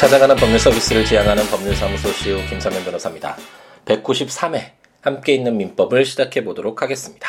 [0.00, 3.36] 찾아가는 법률 서비스를 지향하는 법률사무소 CEO 김사면 변호사입니다.
[3.84, 4.70] 193회
[5.02, 7.28] 함께 있는 민법을 시작해 보도록 하겠습니다.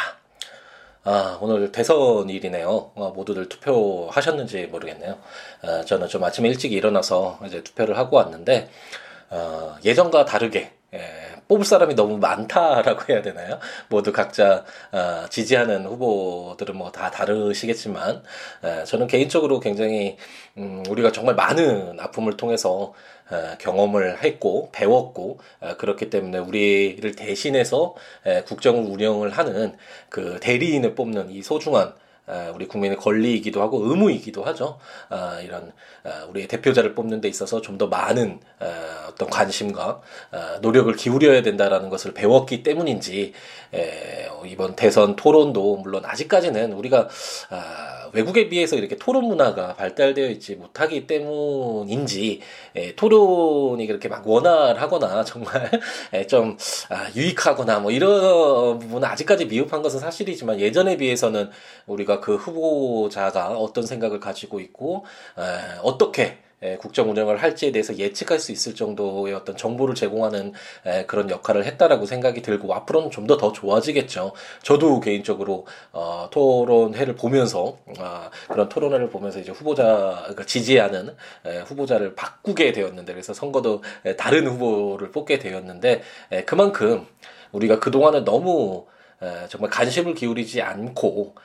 [1.04, 2.70] 아, 오늘 대선일이네요.
[2.96, 5.18] 어, 모두들 투표하셨는지 모르겠네요.
[5.64, 8.70] 아, 저는 좀 아침에 일찍 일어나서 이제 투표를 하고 왔는데,
[9.32, 13.60] 어, 예전과 다르게, 예, 뽑을 사람이 너무 많다라고 해야 되나요?
[13.90, 14.64] 모두 각자
[14.94, 18.24] 어, 지지하는 후보들은 뭐 다 다르시겠지만
[18.64, 20.16] 에, 저는 개인적으로 굉장히
[20.58, 22.94] 음, 우리가 정말 많은 아픔을 통해서
[23.32, 29.76] 에, 경험을 했고 배웠고 에, 그렇기 때문에 우리를 대신해서 에, 국정을 운영을 하는
[30.10, 31.94] 그 대리인을 뽑는 이 소중한
[32.54, 34.80] 우리 국민의 권리이기도 하고 의무이기도 하죠.
[35.10, 35.72] 아, 이런
[36.30, 38.40] 우리의 대표자를 뽑는 데 있어서 좀 더 많은
[39.10, 40.02] 어떤 관심과
[40.62, 43.34] 노력을 기울여야 된다라는 것을 배웠기 때문인지
[44.46, 47.08] 이번 대선 토론도 물론 아직까지는 우리가
[47.50, 52.42] 아, 외국에 비해서 이렇게 토론 문화가 발달되어 있지 못하기 때문인지
[52.76, 55.70] 에, 토론이 그렇게 막 원활하거나 정말
[56.14, 56.58] 에, 좀
[56.90, 61.50] 아, 유익하거나 뭐 이런 부분은 아직까지 미흡한 것은 사실이지만 예전에 비해서는
[61.86, 65.06] 우리가 그 후보자가 어떤 생각을 가지고 있고
[65.38, 65.42] 에,
[65.84, 66.38] 어떻게
[66.80, 70.54] 국정 운영을 할지에 대해서 예측할 수 있을 정도의 어떤 정보를 제공하는
[71.08, 74.34] 그런 역할을 했다라고 생각이 들고 앞으로는 좀 더 더 좋아지겠죠.
[74.62, 81.16] 저도 개인적으로 어, 토론회를 보면서 어, 그런 토론회를 보면서 이제 후보자 그러니까 지지하는
[81.48, 87.08] 에, 후보자를 바꾸게 되었는데 그래서 선거도 에, 다른 후보를 뽑게 되었는데 에, 그만큼
[87.54, 89.01] 우리가 그 동안은 너무 에,
[89.50, 91.36] 정말 관심을 기울이지 않고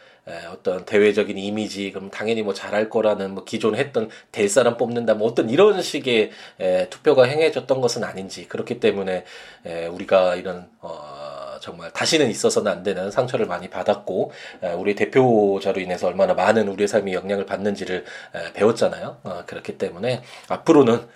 [0.50, 5.28] 어떤 대외적인 이미지 그럼 당연히 뭐 잘할 거라는 뭐 기존 했던 될 사람 뽑는다 뭐
[5.28, 9.24] 어떤 이런 식의 에, 투표가 행해졌던 것은 아닌지 그렇기 때문에
[9.64, 14.32] 에, 우리가 이런 어, 정말 다시는 있어서는 안 되는 상처를 많이 받았고
[14.64, 18.04] 에, 우리 대표자로 인해서 얼마나 많은 우리의 삶이 영향을 받는지를
[18.34, 19.18] 에, 배웠잖아요.
[19.22, 21.06] 어, 그렇기 때문에 앞으로는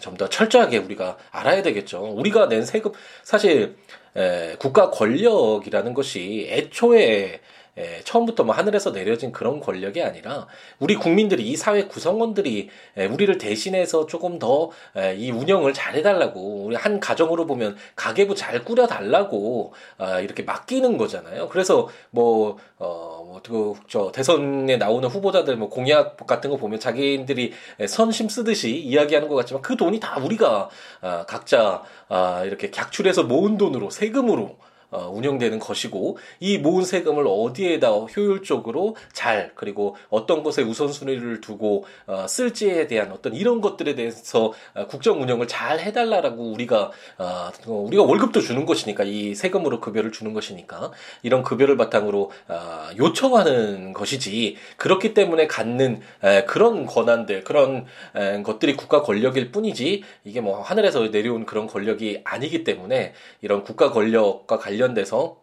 [0.00, 2.02] 좀 더 철저하게 우리가 알아야 되겠죠.
[2.04, 2.92] 우리가 낸 세금
[3.22, 3.76] 사실
[4.16, 7.40] 에, 국가 권력이라는 것이 애초에
[7.76, 10.46] 에, 처음부터 뭐 하늘에서 내려진 그런 권력이 아니라
[10.78, 12.68] 우리 국민들이 이 사회 구성원들이
[12.98, 14.70] 에, 우리를 대신해서 조금 더
[15.16, 21.48] 이 운영을 잘 해달라고 우리 한 가정으로 보면 가계부 잘 꾸려달라고 아, 이렇게 맡기는 거잖아요.
[21.48, 27.52] 그래서 뭐 어, 뭐저 대선에 나오는 후보자들 뭐 공약 같은 거 보면 자기들이
[27.88, 30.68] 선심 쓰듯이 이야기하는 것 같지만 그 돈이 다 우리가
[31.00, 34.56] 아, 각자 아, 이렇게 객출해서 모은 돈으로 세금으로
[34.92, 42.26] 어, 운영되는 것이고 이 모은 세금을 어디에다 효율적으로 잘 그리고 어떤 것에 우선순위를 두고 어,
[42.28, 48.40] 쓸지에 대한 어떤 이런 것들에 대해서 어, 국정 운영을 잘 해달라라고 우리가 어, 우리가 월급도
[48.40, 50.92] 주는 것이니까 이 세금으로 급여를 주는 것이니까
[51.22, 54.56] 이런 급여를 바탕으로 어, 요청하는 것이지.
[54.76, 61.08] 그렇기 때문에 갖는 에, 그런 권한들 그런 에, 것들이 국가 권력일 뿐이지 이게 뭐 하늘에서
[61.08, 65.36] 내려온 그런 권력이 아니기 때문에 이런 국가 권력과 관련 관련돼서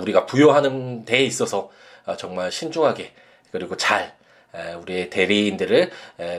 [0.00, 1.70] 우리가 부여하는 데에 있어서
[2.04, 3.12] 아, 정말 신중하게
[3.50, 4.14] 그리고 잘
[4.82, 5.90] 우리의 대리인들을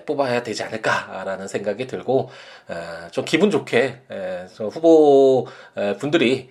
[0.05, 2.29] 뽑아야 되지 않을까라는 생각이 들고
[3.11, 4.01] 좀 기분 좋게
[4.71, 5.47] 후보
[5.99, 6.49] 분들이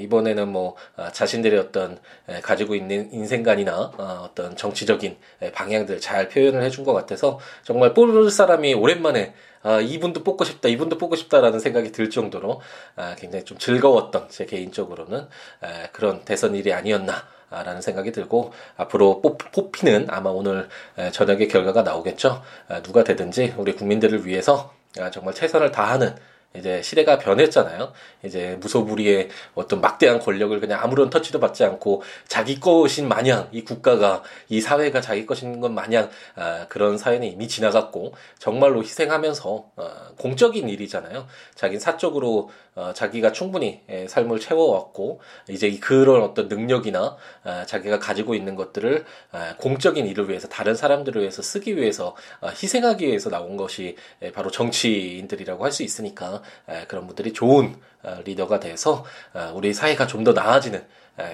[0.00, 2.00] 이번에는 뭐 아, 자신들의 어떤
[2.42, 5.16] 가지고 있는 인생관이나 어, 어떤 정치적인
[5.52, 9.34] 방향들 잘 표현을 해준 것 같아서 정말 뽑을 사람이 오랜만에
[9.66, 12.60] 아, 이분도 뽑고 싶다, 이분도 뽑고 싶다라는 생각이 들 정도로
[12.94, 15.26] 아, 굉장히 좀 즐거웠던 제 개인적으로는
[15.60, 17.36] 아, 그런 대선 일이 아니었나.
[17.48, 20.68] 라는 생각이 들고 앞으로 뽑, 뽑히는 아마 오늘
[21.12, 22.42] 저녁에 결과가 나오겠죠.
[22.82, 24.74] 누가 되든지 우리 국민들을 위해서
[25.12, 26.16] 정말 최선을 다하는
[26.58, 27.92] 이제 시대가 변했잖아요.
[28.24, 34.22] 이제 무소불위의 어떤 막대한 권력을 그냥 아무런 터치도 받지 않고 자기 것인 마냥 이 국가가
[34.48, 40.68] 이 사회가 자기 것인 것 마냥 아, 그런 사회는 이미 지나갔고 정말로 희생하면서 어, 공적인
[40.68, 41.26] 일이잖아요.
[41.54, 48.34] 자기 사적으로 어, 자기가 충분히 예, 삶을 채워왔고 이제 그런 어떤 능력이나 아, 자기가 가지고
[48.34, 53.56] 있는 것들을 아, 공적인 일을 위해서 다른 사람들을 위해서 쓰기 위해서 아, 희생하기 위해서 나온
[53.56, 56.42] 것이 예, 바로 정치인들이라고 할 수 있으니까
[56.88, 59.04] 그런 분들이 좋은 어, 리더가 돼서
[59.34, 60.84] 어, 우리 사회가 좀 더 나아지는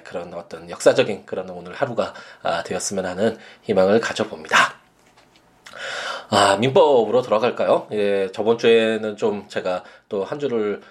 [0.05, 2.15] 그런 어떤 역사적인 그런 오늘 하루가
[2.65, 4.75] 되었으면 하는 희망을 가져봅니다.
[6.31, 7.89] 아, 민법으로 돌아갈까요?
[7.93, 9.83] 예, 저번 주에는 좀 제가
[10.13, 10.83] 또 한 주를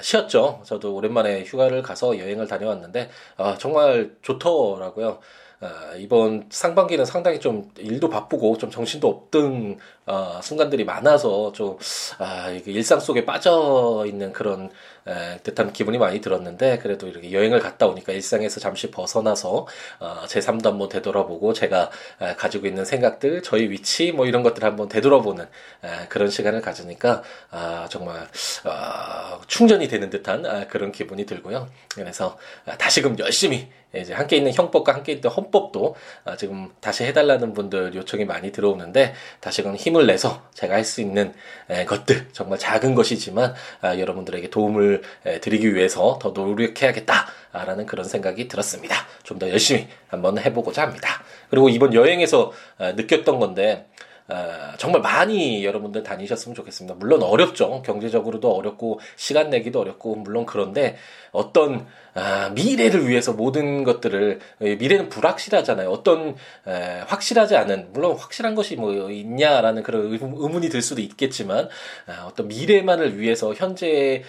[0.00, 0.62] 쉬었죠.
[0.64, 5.18] 저도 오랜만에 휴가를 가서 여행을 다녀왔는데 아, 정말 좋더라고요.
[5.60, 11.78] 아, 이번 상반기는 상당히 좀 일도 바쁘고 좀 정신도 없던 어, 순간들이 많아서 좀
[12.18, 14.70] 아, 일상 속에 빠져 있는 그런
[15.06, 19.66] 에, 듯한 기분이 많이 들었는데 그래도 이렇게 여행을 갔다 오니까 일상에서 잠시 벗어나서
[20.00, 21.90] 어, 제 3도 한번 되돌아보고 제가
[22.20, 27.22] 에, 가지고 있는 생각들, 저희 위치 뭐 이런 것들 한번 되돌아보는 에, 그런 시간을 가지니까
[27.50, 28.28] 아, 정말
[28.64, 31.68] 어, 충전이 되는 듯한 아, 그런 기분이 들고요.
[31.94, 35.94] 그래서 아, 다시금 열심히 이제 함께 있는 형법과 함께 있는 헌법도
[36.24, 41.32] 아, 지금 다시 해달라는 분들 요청이 많이 들어오는데 다시금 힘을 내서 제가 할 수 있는
[41.70, 48.48] 에, 것들 정말 작은 것이지만 아, 여러분들에게 도움을 에, 드리기 위해서 더 노력해야겠다라는 그런 생각이
[48.48, 48.96] 들었습니다.
[49.24, 51.22] 좀 더 열심히 한번 해보고자 합니다.
[51.50, 53.86] 그리고 이번 여행에서 아, 느꼈던 건데
[54.28, 56.94] 어, 정말 많이 여러분들 다니셨으면 좋겠습니다.
[56.96, 57.82] 물론 어렵죠.
[57.82, 60.96] 경제적으로도 어렵고 시간 내기도 어렵고 물론 그런데
[61.32, 65.90] 어떤 아, 미래를 위해서 모든 것들을 미래는 불확실하잖아요.
[65.90, 66.36] 어떤
[66.66, 71.68] 에, 확실하지 않은 물론 확실한 것이 뭐 있냐라는 그런 의문이 들 수도 있겠지만
[72.06, 74.22] 아, 어떤 미래만을 위해서 현재의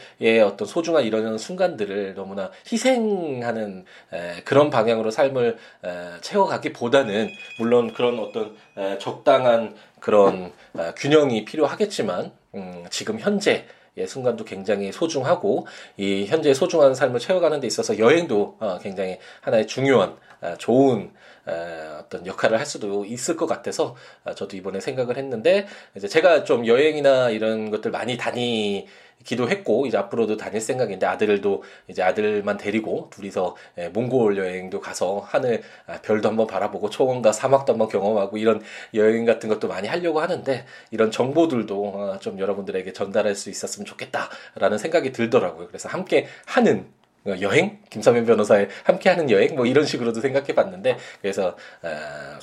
[0.46, 5.89] 어떤 소중한 이런 순간들을 너무나 희생하는 에, 그런 방향으로 삶을 에,
[6.22, 7.30] 채워가기보다는
[7.60, 13.66] 물론 그런 어떤 에, 적당한 그런 아, 균형이 필요하겠지만 음, 지금 현재
[13.98, 15.68] 예, 순간도 굉장히 소중하고
[15.98, 21.20] 이 현재 소중한 삶을 채워가는 데 있어서 여행도 어, 굉장히 하나의 중요한 아, 좋은 아,
[21.45, 26.66] 어떤 역할을 할 수도 있을 것 같아서 아, 저도 이번에 생각을 했는데 이제 제가 좀
[26.66, 28.88] 여행이나 이런 것들 많이 다니
[29.24, 35.62] 기도했고 이제 앞으로도 다닐 생각인데 아들도 이제 아들만 데리고 둘이서 예, 몽골 여행도 가서 하늘
[35.88, 38.62] 아, 별도 한번 바라보고 초원과 사막도 한번 경험하고 이런
[38.94, 44.78] 여행 같은 것도 많이 하려고 하는데 이런 정보들도 어, 좀 여러분들에게 전달할 수 있었으면 좋겠다라는
[44.78, 45.68] 생각이 들더라고요.
[45.68, 47.80] 그래서 함께 하는 어, 여행?
[47.90, 49.56] 김사면 변호사의 함께하는 여행?
[49.56, 51.90] 뭐 이런 식으로도 생각해 봤는데 그래서 어,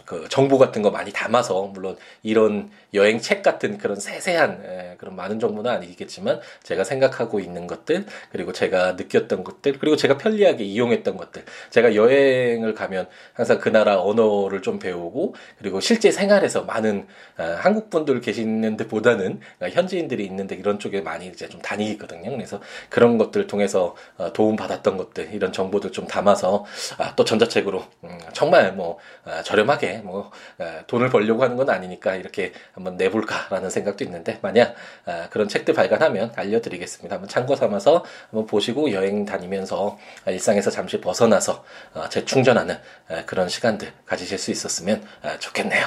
[0.07, 5.17] 그 정보 같은 거 많이 담아서 물론 이런 여행 책 같은 그런 세세한 에, 그런
[5.17, 11.17] 많은 정보는 아니겠지만 제가 생각하고 있는 것들 그리고 제가 느꼈던 것들 그리고 제가 편리하게 이용했던
[11.19, 11.45] 것들.
[11.69, 17.07] 제가 여행을 가면 항상 그 나라 언어를 좀 배우고 그리고 실제 생활에서 많은
[17.37, 22.31] 어, 한국 분들 계시는데 보다는 현지인들이 있는데 이런 쪽에 많이 이제 좀 다니거든요.
[22.31, 26.65] 그래서 그런 것들 통해서 어, 도움 받 받았던 것들 이런 정보들 좀 담아서
[26.99, 32.15] 아, 또 전자책으로 음, 정말 뭐 아, 저렴하게 뭐 아, 돈을 벌려고 하는 건 아니니까
[32.15, 34.75] 이렇게 한번 내볼까라는 생각도 있는데 만약
[35.05, 37.17] 아, 그런 책들 발간하면 알려드리겠습니다.
[37.17, 41.65] 한번 참고 삼아서 한번 보시고 여행 다니면서 일상에서 잠시 벗어나서
[41.95, 42.79] 아, 재충전하는
[43.09, 45.87] 아, 그런 시간들 가지실 수 있었으면 아, 좋겠네요.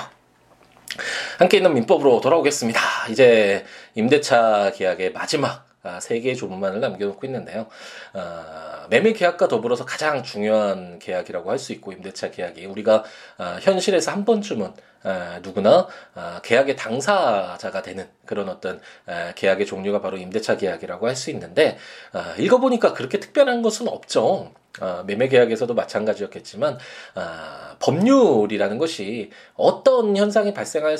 [1.40, 2.80] 함께 있는 민법으로 돌아오겠습니다.
[3.10, 3.66] 이제
[3.96, 7.68] 임대차 계약의 마지막 아, 세 개의 조문만을 남겨놓고 있는데요.
[8.14, 13.04] 아, 매매 계약과 더불어서 가장 중요한 계약이라고 할 수 있고 임대차 계약이 우리가
[13.38, 20.02] 아, 현실에서 한 번쯤은 아, 누구나 아, 계약의 당사자가 되는 그런 어떤 아, 계약의 종류가
[20.02, 21.78] 바로 임대차 계약이라고 할 수 있는데
[22.12, 24.52] 아, 읽어보니까 그렇게 특별한 것은 없죠.
[24.80, 26.80] 아, 매매 계약에서도 마찬가지였겠지만
[27.16, 30.98] 아, 법률이라는 것이 어떤 현상이 발생할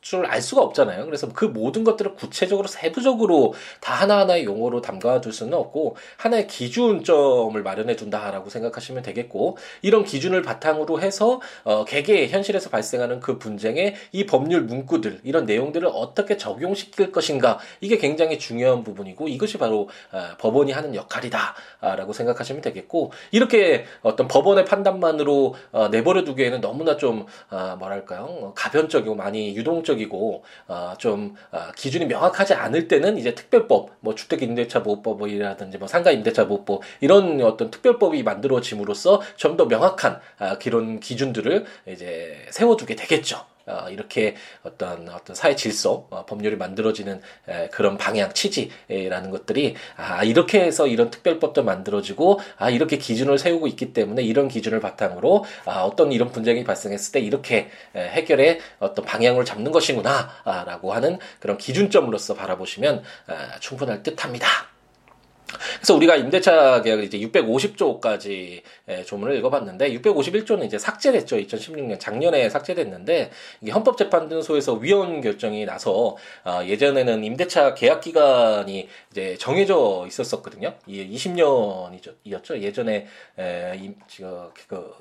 [0.00, 1.04] 줄 알 수가 없잖아요.
[1.04, 7.96] 그래서 그 모든 것들을 구체적으로 세부적으로 다 하나하나의 용어로 담가둘 수는 없고 하나의 기준점을 마련해
[7.96, 14.62] 둔다라고 생각하시면 되겠고 이런 기준을 바탕으로 해서 어, 개개 현실에서 발생하는 그 분쟁에 이 법률
[14.62, 20.94] 문구들 이런 내용들을 어떻게 적용시킬 것인가 이게 굉장히 중요한 부분이고 이것이 바로 아, 법원이 하는
[20.94, 29.14] 역할이다라고 생각하시면 되겠고 이렇게 어떤 법원의 판단만으로 어, 내버려 두기에는 너무나 좀 어, 뭐랄까요 가변적이고
[29.14, 36.82] 많이 유동적이고 어, 좀 어, 기준이 명확하지 않을 때는 이제 특별법 뭐 주택임대차보호법이라든지 뭐 상가임대차보호법
[37.00, 43.51] 이런 어떤 특별법이 만들어짐으로써 좀 더 명확한 아, 기론 기준들을 이제 세워두게 되겠죠.
[43.66, 50.24] 어, 이렇게 어떤 어떤 사회 질서 어, 법률이 만들어지는 에, 그런 방향 취지라는 것들이 아
[50.24, 55.82] 이렇게 해서 이런 특별법도 만들어지고 아 이렇게 기준을 세우고 있기 때문에 이런 기준을 바탕으로 아
[55.82, 62.34] 어떤 이런 분쟁이 발생했을 때 이렇게 에, 해결의 어떤 방향을 잡는 것이구나라고 하는 그런 기준점으로서
[62.34, 64.71] 바라보시면 아, 충분할 듯합니다.
[65.76, 68.62] 그래서 우리가 임대차 계약을 이제 650조까지
[69.06, 71.36] 조문을 읽어봤는데 651조는 이제 삭제됐죠.
[71.36, 73.30] 2016년 작년에 삭제됐는데
[73.60, 80.74] 이게 헌법재판소에서 위헌 결정이 나서 아, 예전에는 임대차 계약 기간이 이제 정해져 있었었거든요.
[80.86, 82.60] 이게 20년이었죠.
[82.60, 83.06] 예전에
[83.38, 83.94] 에, 임,
[84.66, 84.94] 그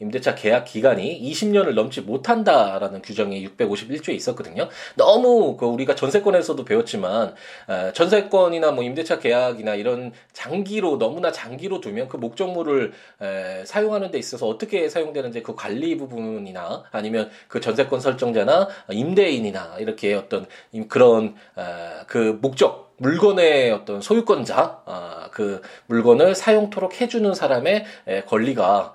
[0.00, 4.68] 임대차 계약 기간이 20년을 넘지 못한다라는 규정이 651조에 있었거든요.
[4.94, 7.34] 너무 그 우리가 전세권에서도 배웠지만
[7.68, 9.95] 에, 전세권이나 뭐 임대차 계약이나 이런
[10.32, 16.84] 장기로 너무나 장기로 두면 그 목적물을 에, 사용하는 데 있어서 어떻게 사용되는지 그 관리 부분이나
[16.90, 20.46] 아니면 그 전세권 설정자나 임대인이나 이렇게 어떤
[20.88, 21.62] 그런 에,
[22.06, 28.92] 그 목적 물건의 어떤 소유권자, 아, 그 물건을 사용토록 해주는 사람의 에, 권리가 아,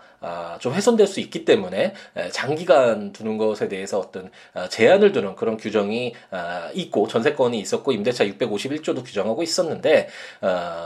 [0.59, 1.93] 좀 훼손될 수 있기 때문에
[2.31, 8.25] 장기간 두는 것에 대해서 어떤 아, 제한을 두는 그런 규정이 아, 있고 전세권이 있었고 임대차
[8.25, 10.09] 651조도 규정하고 있었는데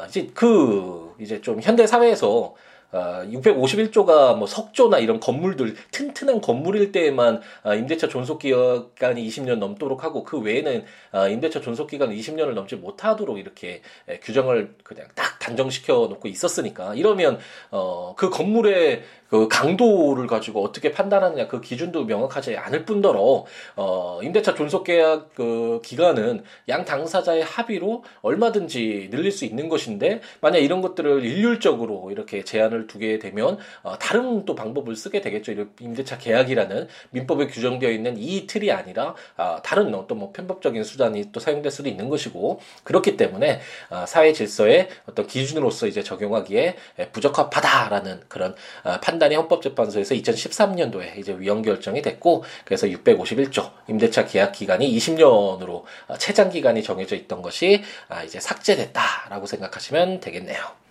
[0.08, 2.56] 이제 그 이제 좀 현대 사회에서
[2.96, 10.06] 어, 651조가 뭐 석조나 이런 건물들 튼튼한 건물일 때에만 어, 임대차 존속 기간이 20년 넘도록
[10.06, 15.40] 하고 그 외에는 어, 임대차 존속 기간 20년을 넘지 못하도록 이렇게 에, 규정을 그냥 딱
[15.40, 17.40] 단정시켜 놓고 있었으니까 이러면
[17.70, 24.54] 어, 그 건물의 그 강도를 가지고 어떻게 판단하느냐 그 기준도 명확하지 않을 뿐더러 어 임대차
[24.54, 31.24] 존속 계약 그 기간은 양 당사자의 합의로 얼마든지 늘릴 수 있는 것인데 만약 이런 것들을
[31.24, 35.54] 일률적으로 이렇게 제한을 두게 되면 어 다른 또 방법을 쓰게 되겠죠.
[35.80, 41.40] 임대차 계약이라는 민법에 규정되어 있는 이 틀이 아니라 아 다른 어떤 뭐 편법적인 수단이 또
[41.40, 46.76] 사용될 수도 있는 것이고 그렇기 때문에 아 사회 질서의 어떤 기준으로서 이제 적용하기에
[47.12, 54.96] 부적합하다라는 그런 아판 판단이 헌법재판소에서 2013년도에 이제 위헌 결정이 됐고 그래서 651조 임대차 계약 기간이
[54.98, 60.85] 20년으로 어, 최장 기간이 정해져 있던 것이 아, 이제 삭제됐다라고 생각하시면 되겠네요.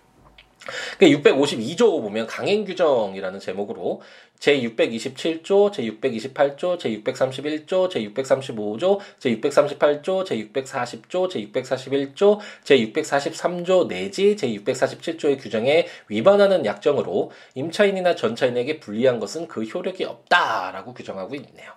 [0.97, 4.01] 그 652조 보면 강행 규정이라는 제목으로
[4.39, 12.77] 제 627조, 제 628조, 제 631조, 제 635조, 제 638조, 제 640조, 제 641조, 제
[12.77, 21.35] 643조 내지 제 647조의 규정에 위반하는 약정으로 임차인이나 전차인에게 불리한 것은 그 효력이 없다라고 규정하고
[21.35, 21.71] 있네요.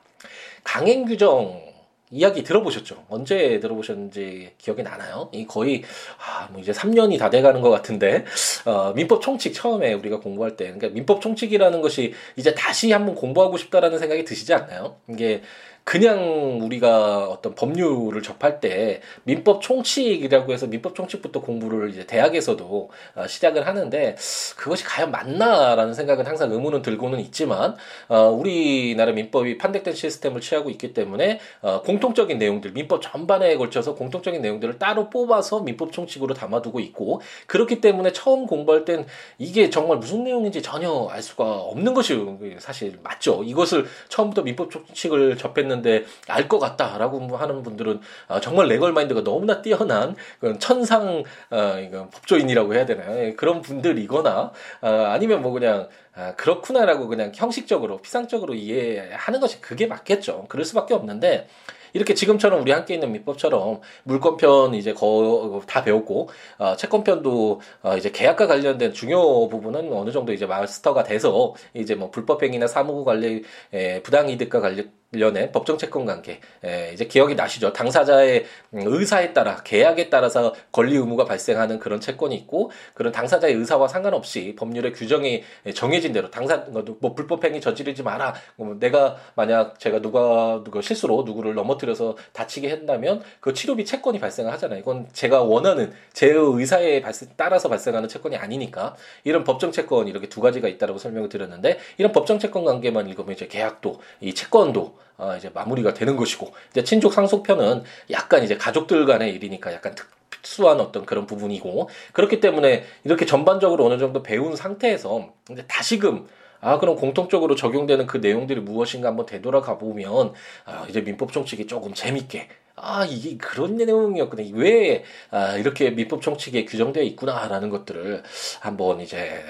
[0.65, 1.78] 강행 규정
[2.11, 3.05] 이야기 들어보셨죠?
[3.09, 5.29] 언제 들어보셨는지 기억이 나나요?
[5.33, 5.83] 이 거의
[6.19, 8.25] 아, 뭐 이제 3년이 다 돼가는 것 같은데
[8.65, 13.57] 어, 민법 총칙 처음에 우리가 공부할 때 그러니까 민법 총칙이라는 것이 이제 다시 한번 공부하고
[13.57, 14.97] 싶다라는 생각이 드시지 않나요?
[15.09, 15.43] 이게
[15.89, 23.27] 그냥 우리가 어떤 법률을 접할 때 민법 총칙이라고 해서 민법 총칙부터 공부를 이제 대학에서도 어,
[23.27, 24.15] 시작을 하는데
[24.59, 27.75] 그것이 과연 맞나라는 생각은 항상 의문은 들고는 있지만
[28.09, 34.43] 어, 우리나라 민법이 판택된 시스템을 취하고 있기 때문에 어, 공통적인 내용들 민법 전반에 걸쳐서 공통적인
[34.43, 39.07] 내용들을 따로 뽑아서 민법 총칙으로 담아두고 있고 그렇기 때문에 처음 공부할 땐
[39.39, 42.15] 이게 정말 무슨 내용인지 전혀 알 수가 없는 것이
[42.59, 43.43] 사실 맞죠.
[43.43, 49.23] 이것을 처음부터 민법 총칙을 접했는 있는데 알 것 같다라고 하는 분들은 어, 정말 레걸 마인드가
[49.23, 50.17] 너무나 뛰어난
[50.61, 53.19] 천상 어, 법조인이라고 해야 되나요?
[53.19, 59.87] 예, 그런 분들이거나 어, 아니면 뭐 그냥 아, 그렇구나라고 그냥 형식적으로 피상적으로 이해하는 것이 그게
[59.87, 60.47] 맞겠죠.
[60.49, 61.49] 그럴 수밖에 없는데
[61.95, 68.11] 이렇게 지금처럼 우리 함께 있는 민법처럼 물권편 이제 거 다 배웠고 어, 채권편도 어, 이제
[68.11, 74.03] 계약과 관련된 중요 부분은 어느 정도 이제 마스터가 돼서 이제 뭐 불법행위나 사무국 관리 에,
[74.03, 77.73] 부당이득과 관련 관련된 법정 채권 관계 에, 이제 기억이 나시죠?
[77.73, 84.55] 당사자의 의사에 따라 계약에 따라서 권리 의무가 발생하는 그런 채권이 있고 그런 당사자의 의사와 상관없이
[84.59, 88.35] 법률의 규정이 정해진 대로 당사 뭐 불법행위 저지르지 마라.
[88.57, 94.53] 뭐 내가 만약 제가 누가 누가 실수로 누구를 넘어뜨려서 다치게 한다면 그 치료비 채권이 발생을
[94.53, 94.81] 하잖아요.
[94.81, 100.43] 이건 제가 원하는 제 의사에 발생, 따라서 발생하는 채권이 아니니까 이런 법정 채권 이렇게 두
[100.43, 105.51] 가지가 있다라고 설명을 드렸는데 이런 법정 채권 관계만 읽으면 이제 계약도 이 채권도 어, 이제
[105.53, 109.95] 마무리가 되는 것이고 이제 친족 상속편은 약간 이제 가족들 간의 일이니까 약간
[110.31, 116.27] 특수한 어떤 그런 부분이고 그렇기 때문에 이렇게 전반적으로 어느 정도 배운 상태에서 이제 다시금
[116.61, 120.33] 아 그럼 공통적으로 적용되는 그 내용들이 무엇인가 한번 되돌아가 보면
[120.65, 122.49] 아 이제 민법 총칙이 조금 재밌게
[122.83, 128.23] 아 이게 그런 내용이었구나 왜 아, 이렇게 민법 총칙에 규정되어 있구나라는 것들을
[128.61, 129.43] 한번 이제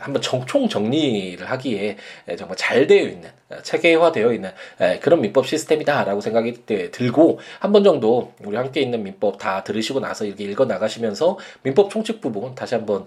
[0.00, 1.96] 한번 총 정리를 하기에
[2.38, 3.28] 정말 잘 되어 있는
[3.62, 4.50] 체계화되어 있는
[5.00, 10.24] 그런 민법 시스템이다라고 생각이 들고 한 번 정도 우리 함께 있는 민법 다 들으시고 나서
[10.24, 13.06] 이렇게 읽어 나가시면서 민법 총칙 부분 다시 한번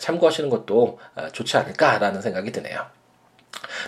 [0.00, 0.98] 참고하시는 것도
[1.32, 2.99] 좋지 않을까라는 생각이 드네요.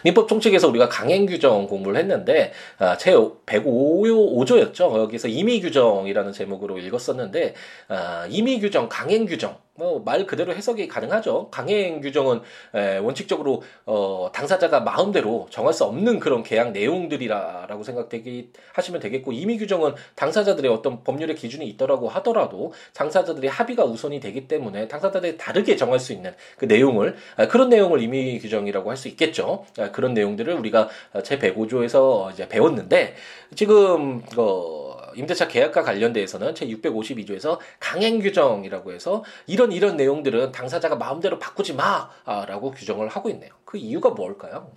[0.04, 4.99] 민법 총칙에서 우리가 강행 규정 공부를 했는데 아, 제 105조였죠.
[4.99, 7.54] 여기서 임의 규정이라는 제목으로 읽었었는데
[7.88, 11.48] 아, 임의 규정, 강행 규정 뭐 말 그대로 해석이 가능하죠.
[11.50, 12.40] 강행 규정은
[12.74, 19.58] 에, 원칙적으로 어, 당사자가 마음대로 정할 수 없는 그런 계약 내용들이라라고 생각되기 하시면 되겠고 임의
[19.58, 25.98] 규정은 당사자들의 어떤 법률의 기준이 있더라고 하더라도 당사자들의 합의가 우선이 되기 때문에 당사자들이 다르게 정할
[25.98, 29.64] 수 있는 그 내용을 아, 그런 내용을 임의 규정이라고 할 수 있겠죠.
[29.78, 30.88] 아, 그런 내용들을 우리가
[31.24, 33.14] 제 105조에서 이제 배웠는데
[33.56, 41.38] 지금 어 임대차 계약과 관련돼서는 제 652조에서 강행 규정이라고 해서 이런 이런 내용들은 당사자가 마음대로
[41.38, 43.50] 바꾸지 마라고 규정을 하고 있네요.
[43.64, 44.71] 그 이유가 뭘까요?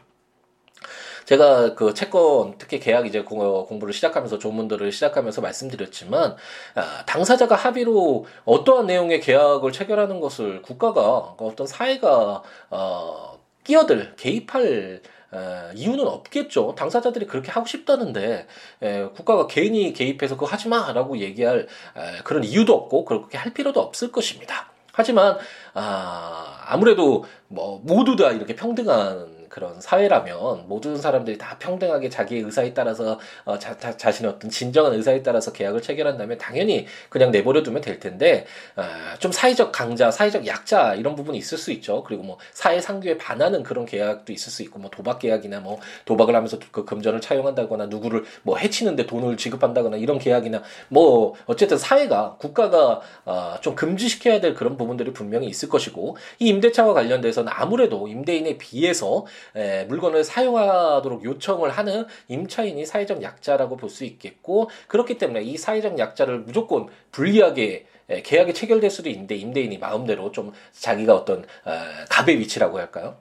[1.26, 6.36] 제가 그 채권 특히 계약 이제 공부를 시작하면서 조문들을 시작하면서 말씀드렸지만
[6.76, 15.02] 아, 당사자가 합의로 어떠한 내용의 계약을 체결하는 것을 국가가 어떤 사회가 어, 끼어들 개입할
[15.34, 16.76] 에, 이유는 없겠죠.
[16.76, 18.48] 당사자들이 그렇게 하고 싶다는데
[18.82, 23.80] 에, 국가가 개인이 개입해서 그거 하지 마라고 얘기할 에, 그런 이유도 없고 그렇게 할 필요도
[23.80, 24.72] 없을 것입니다.
[24.96, 25.38] 하지만
[25.74, 32.74] 아, 아무래도 뭐 모두 다 이렇게 평등한 그런 사회라면 모든 사람들이 다 평등하게 자기의 의사에
[32.74, 37.64] 따라서 어, 자, 자, 자 신의 어떤 진정한 의사에 따라서 계약을 체결한다면 당연히 그냥 내버려
[37.64, 38.46] 두면 될 텐데
[38.76, 38.84] 어,
[39.20, 42.04] 좀 사회적 강자, 사회적 약자 이런 부분이 있을 수 있죠.
[42.04, 46.36] 그리고 뭐 사회 상규에 반하는 그런 계약도 있을 수 있고 뭐 도박 계약이나 뭐 도박을
[46.36, 53.00] 하면서 그 금전을 차용한다거나 누구를 뭐 해치는데 돈을 지급한다거나 이런 계약이나 뭐 어쨌든 사회가 국가가
[53.24, 59.26] 어, 좀 금지시켜야 될 그런 부분들이 분명히 있을 것이고 이 임대차와 관련돼서는 아무래도 임대인에 비해서
[59.56, 65.98] 에, 물건을 사용하도록 요청을 하는 임차인이 사회적 약자라고 볼 수 있겠고 그렇기 때문에 이 사회적
[66.00, 71.72] 약자를 무조건 불리하게 에, 계약이 체결될 수도 있는데 임대인이 마음대로 좀 자기가 어떤 어,
[72.10, 73.18] 갑의 위치라고 할까요?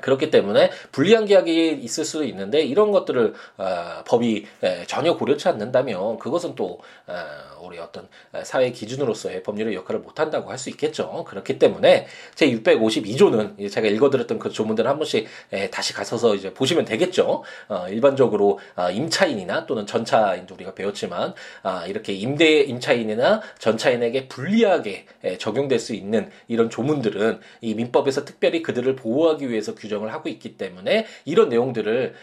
[0.00, 6.18] 그렇기 때문에 불리한 계약이 있을 수도 있는데 이런 것들을 어, 법이 에, 전혀 고려치 않는다면
[6.18, 7.14] 그것은 또 어,
[7.62, 8.08] 우리 어떤
[8.42, 11.24] 사회 기준으로서의 법률의 역할을 못한다고 할 수 있겠죠.
[11.24, 16.84] 그렇기 때문에 제 652조는 제가 읽어드렸던 그 조문들 한 번씩 에, 다시 가서서 이제 보시면
[16.84, 17.42] 되겠죠.
[17.68, 25.38] 어, 일반적으로 어, 임차인이나 또는 전차인도 우리가 배웠지만 어, 이렇게 임대 임차인이나 전차인에게 불리하게 에,
[25.38, 31.06] 적용될 수 있는 이런 조문들은 이 민법에서 특별히 그들을 보호하기 위해서 규정을 하고 있기 때문에
[31.26, 32.14] 이런 내용들을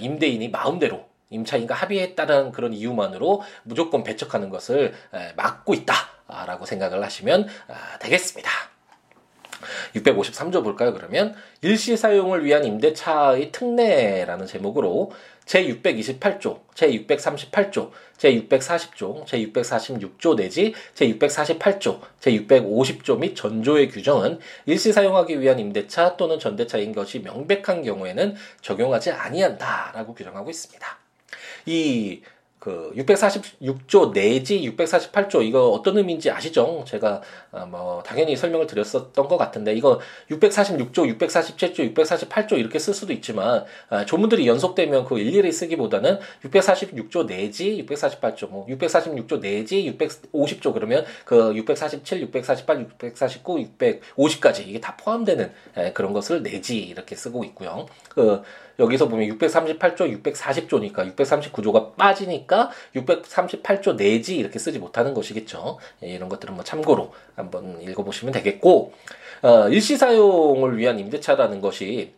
[0.00, 4.94] 임대인이 마음대로 임차인과 합의했다는 그런 이유만으로 무조건 배척하는 것을
[5.36, 8.50] 막고 있다라고 생각을 하시면 아, 되겠습니다.
[9.94, 11.34] 653조 볼까요, 그러면?
[11.60, 15.12] 일시 사용을 위한 임대차의 특례라는 제목으로
[15.50, 26.38] 제628조, 제638조, 제640조, 제646조 내지 제648조, 제650조 및 전조의 규정은 일시 사용하기 위한 임대차 또는
[26.38, 30.98] 전대차인 것이 명백한 경우에는 적용하지 아니한다라고 규정하고 있습니다.
[31.66, 32.22] 이
[32.60, 36.84] 그 646조 내지 648조 이거 어떤 의미인지 아시죠?
[36.86, 39.98] 제가 어, 뭐 당연히 설명을 드렸었던 것 같은데 이거
[40.30, 47.82] 646조, 647조, 648조 이렇게 쓸 수도 있지만 아, 조문들이 연속되면 그 일일이 쓰기보다는 646조 내지
[47.88, 55.92] 648조, 뭐 646조 내지 650조 그러면 그 647, 648, 649, 650까지 이게 다 포함되는 에,
[55.94, 57.86] 그런 것을 내지 이렇게 쓰고 있고요.
[58.10, 58.42] 그
[58.80, 65.78] 여기서 보면 638조, 640조니까 639조가 빠지니까 638조 내지 이렇게 쓰지 못하는 것이겠죠.
[66.02, 68.92] 예, 이런 것들은 뭐 참고로 한번 읽어보시면 되겠고,
[69.42, 72.14] 어, 일시 사용을 위한 임대차라는 것이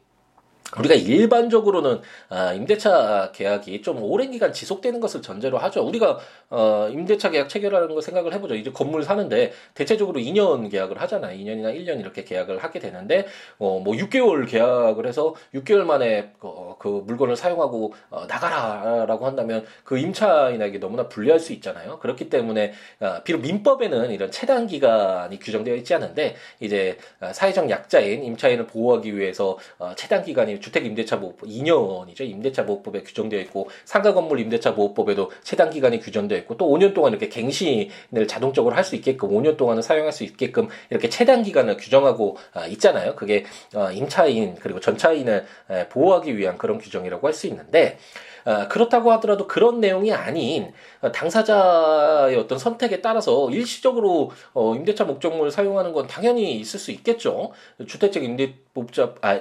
[0.79, 5.85] 우리가 일반적으로는 아, 임대차 계약이 좀 오랜 기간 지속되는 것을 전제로 하죠.
[5.87, 6.19] 우리가
[6.51, 8.55] 어, 임대차 계약 체결하는 거 생각을 해보죠.
[8.55, 11.39] 이제 건물 사는데 대체적으로 2년 계약을 하잖아요.
[11.39, 13.27] 2년이나 1년 이렇게 계약을 하게 되는데
[13.59, 19.99] 어, 뭐 6개월 계약을 해서 6개월 만에 그, 그 물건을 사용하고 어, 나가라라고 한다면 그
[19.99, 21.99] 임차인에게 너무나 불리할 수 있잖아요.
[21.99, 28.25] 그렇기 때문에 어, 비록 민법에는 이런 체단 기간이 규정되어 있지 않은데 이제 어, 사회적 약자인
[28.25, 32.22] 임차인을 보호하기 위해서 어, 체단 기간이 주택 임대차 보호법 2년이죠.
[32.22, 37.12] 임대차 보호법에 규정되어 있고 상가 건물 임대차 보호법에도 최단 기간이 규정되어 있고 또 5년 동안
[37.12, 42.37] 이렇게 갱신을 자동적으로 할 수 있게끔 5년 동안은 사용할 수 있게끔 이렇게 최단 기간을 규정하고
[42.53, 43.14] 아, 있잖아요.
[43.16, 43.44] 그게
[43.75, 45.44] 어, 임차인 그리고 전차인을
[45.90, 48.32] 보호하기 위한 그런 규정이라고 할 수 있는데 어,
[48.68, 50.72] 그렇다고 하더라도 그런 내용이 아닌
[51.12, 57.52] 당사자의 어떤 선택에 따라서 일시적으로 어, 임대차 목적물 사용하는 건 당연히 있을 수 있겠죠.
[57.87, 59.40] 주택적 임대보호자 아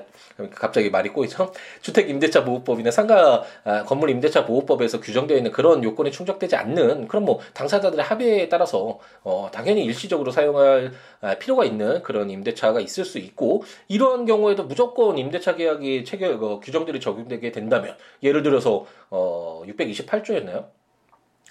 [0.54, 1.52] 갑자기 말이 꼬이죠.
[1.82, 7.26] 주택 임대차 보호법이나 상가 아, 건물 임대차 보호법에서 규정되어 있는 그런 요건이 충족되지 않는 그런
[7.26, 13.20] 뭐 당사자들의 합의에 따라서 어, 당연히 일시적으로 사용할 아, 필요가 있는 그런 임대차가 있을 수
[13.20, 20.81] 있고 이러한 경우에도 무조건 임대차 계약이 체결 어, 규정들이 적용되게 된다면 예를 들어서 어 628조였나요?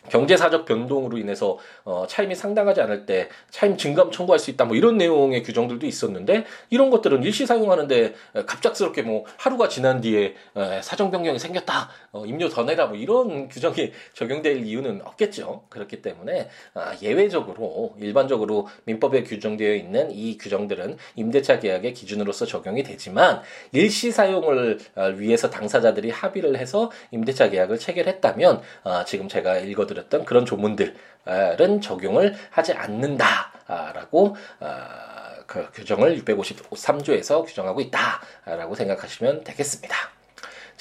[0.08, 4.96] 경제사적 변동으로 인해서 어, 차임이 상당하지 않을 때 차임 증감 청구할 수 있다 뭐 이런
[4.96, 8.14] 내용의 규정들도 있었는데 이런 것들은 일시 사용하는데
[8.46, 13.48] 갑작스럽게 뭐 하루가 지난 뒤에 에, 사정 변경이 생겼다 어, 임료 더 내라 뭐 이런
[13.48, 15.64] 규정이 적용될 이유는 없겠죠.
[15.68, 23.42] 그렇기 때문에 아, 예외적으로 일반적으로 민법에 규정되어 있는 이 규정들은 임대차 계약의 기준으로서 적용이 되지만
[23.72, 30.00] 일시 사용을 어, 위해서 당사자들이 합의를 해서 임대차 계약을 체결했다면 아, 지금 제가 읽어 드렸
[30.00, 40.19] 말씀드렸던 그런 조문들은 적용을 하지 않는다라고 아, 그 규정을 653조에서 규정하고 있다라고 생각하시면 되겠습니다.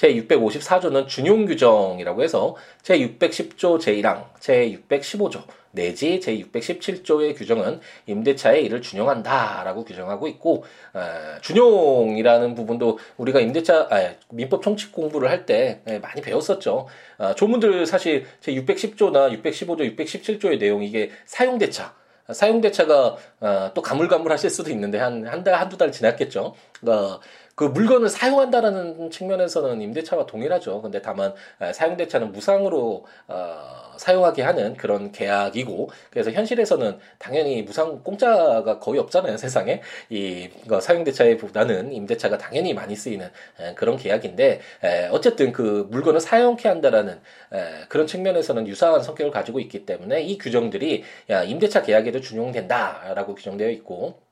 [0.00, 10.64] 제654조는 준용 규정이라고 해서 제610조 제1항, 제615조 내지 제617조의 규정은 임대차에 이를 준용한다라고 규정하고 있고
[10.94, 11.00] 어,
[11.42, 16.88] 준용이라는 부분도 우리가 임대차 아, 민법 총칙 공부를 할때 예, 많이 배웠었죠.
[17.18, 21.94] 어, 조문들 사실 제610조나 615조, 617조의 내용 이게 사용대차
[22.32, 26.54] 사용대차가 어, 또 가물가물하실 수도 있는데 한 한 달 한두 달 지났겠죠.
[26.86, 27.20] 어,
[27.60, 30.80] 그 물건을 사용한다라는 측면에서는 임대차와 동일하죠.
[30.80, 31.34] 근데 다만
[31.74, 39.82] 사용대차는 무상으로 어, 사용하게 하는 그런 계약이고 그래서 현실에서는 당연히 무상 공짜가 거의 없잖아요 세상에
[40.08, 40.48] 이
[40.80, 43.28] 사용대차보다는 임대차가 당연히 많이 쓰이는
[43.60, 47.20] 에, 그런 계약인데 에, 어쨌든 그 물건을 사용케 한다라는
[47.52, 53.68] 에, 그런 측면에서는 유사한 성격을 가지고 있기 때문에 이 규정들이 야, 임대차 계약에도 준용된다라고 규정되어
[53.68, 54.29] 있고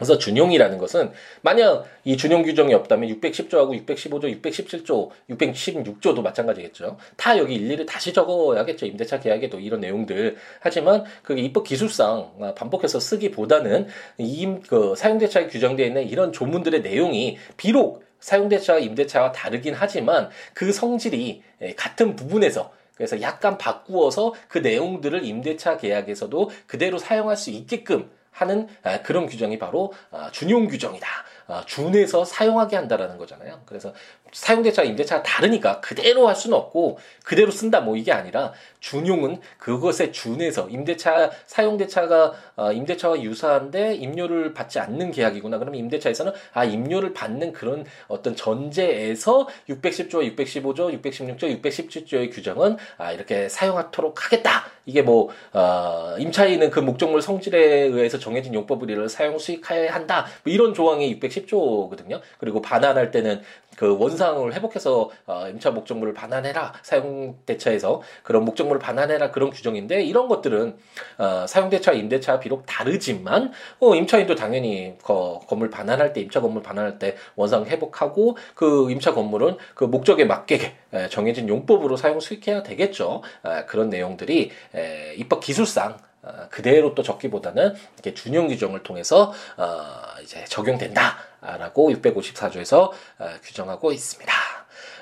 [0.00, 6.96] 그래서 준용이라는 것은 만약 이 준용 규정이 없다면 610조하고 615조, 617조, 616조도 마찬가지겠죠.
[7.18, 8.86] 다 여기 일일이 다시 적어야겠죠.
[8.86, 10.38] 임대차 계약에도 이런 내용들.
[10.60, 18.78] 하지만 그게 입법 기술상 반복해서 쓰기보다는 이그 사용대차에 규정되어 있는 이런 조문들의 내용이 비록 사용대차와
[18.78, 21.42] 임대차와 다르긴 하지만 그 성질이
[21.76, 29.02] 같은 부분에서 그래서 약간 바꾸어서 그 내용들을 임대차 계약에서도 그대로 사용할 수 있게끔 하는 아,
[29.02, 31.06] 그런 규정이 바로 아, 준용 규정이다.
[31.48, 33.62] 아, 준해서 사용하게 한다라는 거잖아요.
[33.66, 33.92] 그래서
[34.32, 40.68] 사용대차, 임대차가 다르니까 그대로 할 수는 없고 그대로 쓴다 뭐 이게 아니라 준용은 그것에 준해서
[40.68, 45.58] 임대차, 사용 대차가 어, 임대차와 유사한데 임료를 받지 않는 계약이구나.
[45.58, 53.48] 그러면 임대차에서는 아 임료를 받는 그런 어떤 전제에서 610조, 615조, 616조, 617조의 규정은 아 이렇게
[53.48, 54.64] 사용하도록 하겠다.
[54.86, 60.26] 이게 뭐 어, 임차인은 그 목적물 성질에 의해서 정해진 용법을 사용 수익해야 한다.
[60.42, 62.20] 뭐 이런 조항이 610조거든요.
[62.38, 63.42] 그리고 반환할 때는
[63.76, 66.74] 그 원상을 회복해서 어, 임차 목적물을 반환해라.
[66.82, 69.30] 사용 대차에서 그런 목적물을 반환해라.
[69.30, 70.76] 그런 규정인데 이런 것들은
[71.18, 76.62] 어, 사용 대차 임대차 비록 다르지만 어, 임차인도 당연히 거, 건물 반환할 때 임차 건물
[76.62, 82.62] 반환할 때 원상 회복하고 그 임차 건물은 그 목적에 맞게 에, 정해진 용법으로 사용 수익해야
[82.62, 83.22] 되겠죠.
[83.46, 86.09] 에, 그런 내용들이 에, 입법 기술상 어,
[86.50, 94.32] 그대로 또 적기보다는 이렇게 준용 규정을 통해서 어, 이제 적용된다라고 654조에서 어, 규정하고 있습니다.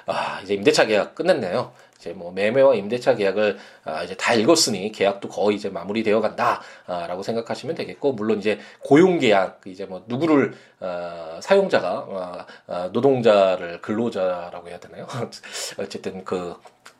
[0.07, 1.73] 아, 이제 임대차 계약 끝냈네요.
[1.99, 7.75] 이제 뭐 매매와 임대차 계약을 아, 이제 다 읽었으니 계약도 거의 이제 마무리되어 간다라고 생각하시면
[7.75, 14.79] 되겠고 물론 이제 고용 계약 이제 뭐 누구를 어, 사용자가 어, 어, 노동자를 근로자라고 해야
[14.79, 15.09] 되나요?
[15.79, 16.55] 어쨌든 그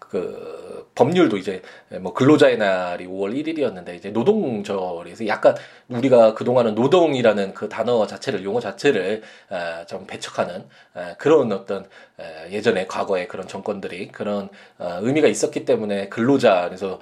[0.09, 1.63] 그 법률도 이제
[2.01, 5.55] 뭐 근로자의 날이 5월 1일이었는데 이제 노동절에서 약간
[5.89, 9.23] 우리가 그동안은 노동이라는 그 단어 자체를 용어 자체를
[9.87, 10.65] 좀 배척하는
[11.19, 11.87] 그런 어떤
[12.51, 16.99] 예전에 과거에 그런 정권들이 그런 어, 의미가 있었기 때문에 근로자 그래서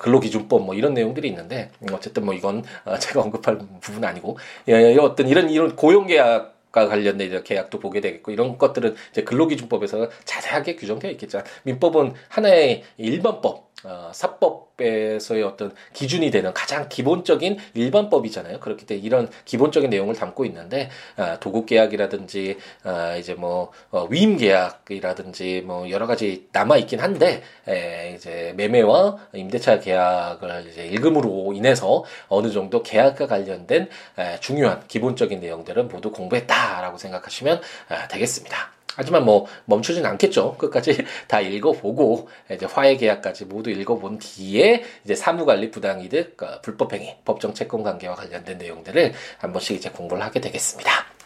[0.00, 5.28] 근로기준법 뭐 이런 내용들이 있는데 어쨌든 뭐 이건 어, 제가 언급할 부분은 아니고 예, 어떤
[5.28, 11.42] 이런 이런 고용계약 과 관련된 계약도 보게 되겠고 이런 것들은 이제 근로기준법에서 자세하게 규정되어 있겠죠.
[11.64, 18.58] 민법은 하나의 일반법 어, 사법에서의 어떤 기준이 되는 가장 기본적인 일반법이잖아요.
[18.58, 24.36] 그렇기 때문에 이런 기본적인 내용을 담고 있는데 어, 도급 계약이라든지 어, 이제 뭐 어, 위임
[24.36, 32.04] 계약이라든지 뭐 여러 가지 남아 있긴 한데 에, 이제 매매와 임대차 계약을 이제 일금으로 인해서
[32.28, 33.88] 어느 정도 계약과 관련된
[34.18, 38.77] 에, 중요한 기본적인 내용들은 모두 공부했다라고 생각하시면 아, 되겠습니다.
[38.96, 40.56] 하지만 뭐 멈추진 않겠죠.
[40.56, 47.54] 끝까지 다 읽어보고 이제 화해 계약까지 모두 읽어본 뒤에 이제 사무관리 부당이득, 그 불법행위, 법정
[47.54, 51.17] 채권 관계와 관련된 내용들을 한 번씩 이제 공부를 하게 되겠습니다.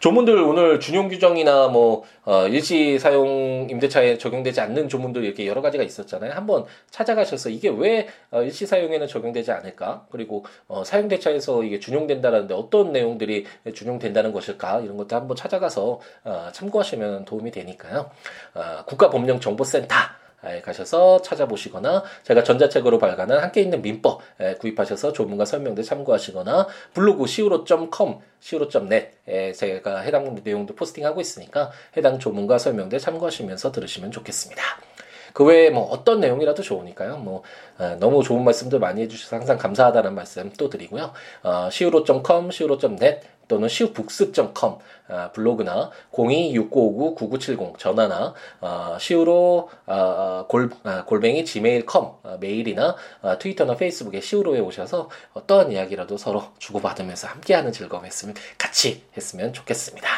[0.00, 5.84] 조문들 오늘 준용 규정이나 뭐 어, 일시 사용 임대차에 적용되지 않는 조문들 이렇게 여러 가지가
[5.84, 6.32] 있었잖아요.
[6.32, 10.06] 한번 찾아가셔서 이게 왜 어, 일시 사용에는 적용되지 않을까?
[10.10, 14.80] 그리고 어, 사용 대차에서 이게 준용된다라는데 어떤 내용들이 준용된다는 것일까?
[14.80, 18.10] 이런 것도 한번 찾아가서 어, 참고하시면 도움이 되니까요.
[18.54, 19.94] 어, 국가법령정보센터
[20.64, 24.22] 가셔서 찾아보시거나 제가 전자책으로 발간한 함께 있는 민법
[24.58, 29.08] 구입하셔서 조문과 설명들 참고하시거나 블로그 siwo.com, siwo.net
[29.54, 34.62] 제가 해당 내용도 포스팅하고 있으니까 해당 조문과 설명들 참고하시면서 들으시면 좋겠습니다.
[35.32, 37.18] 그 외에 뭐 어떤 내용이라도 좋으니까요.
[37.18, 37.42] 뭐
[37.78, 41.12] 어, 너무 좋은 말씀들 많이 해주셔서 항상 감사하다는 말씀 또 드리고요.
[41.42, 43.20] 어, siwo.com, siwo.net
[43.50, 52.94] 또는 siwbooks.com 아, 블로그나 026959-9970 전화나 아, 시우로 아, 골, 아, 골뱅이 gmail.com 아, 메일이나
[53.22, 60.08] 아, 트위터나 페이스북에 시우로에 오셔서 어떠한 이야기라도 서로 주고받으면서 함께하는 즐거움 했으면 같이 했으면 좋겠습니다.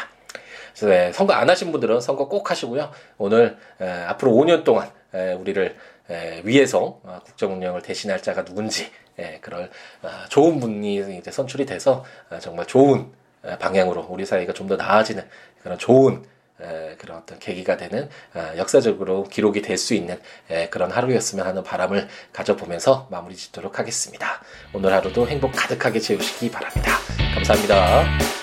[0.83, 2.91] 네, 선거 안 하신 분들은 선거 꼭 하시고요.
[3.17, 5.75] 오늘 에, 앞으로 5년 동안 에, 우리를
[6.09, 9.69] 에, 위해서 어, 국정 운영을 대신할 자가 누군지 에, 그럴
[10.01, 13.11] 어, 좋은 분이 이제 선출이 돼서 어, 정말 좋은
[13.59, 15.27] 방향으로 우리 사회가 좀 더 나아지는
[15.61, 16.23] 그런 좋은
[16.97, 18.09] 그런 어떤 계기가 되는
[18.57, 20.19] 역사적으로 기록이 될 수 있는
[20.69, 24.41] 그런 하루였으면 하는 바람을 가져보면서 마무리 짓도록 하겠습니다.
[24.71, 26.91] 오늘 하루도 행복 가득하게 채우시기 바랍니다.
[27.33, 28.42] 감사합니다.